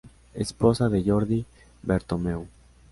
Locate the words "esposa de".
0.33-1.03